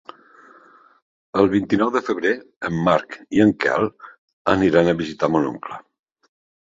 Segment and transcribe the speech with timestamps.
[1.43, 2.31] El vint-i-nou de febrer
[2.69, 3.85] en Marc i en Quel
[4.55, 5.79] aniran a visitar mon oncle.